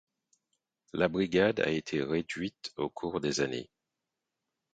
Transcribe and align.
La 0.93 1.07
brigade 1.09 1.59
a 1.59 1.69
été 1.69 2.01
réduite 2.01 2.71
au 2.75 2.89
cours 2.89 3.19
des 3.21 3.39
années. 3.39 3.69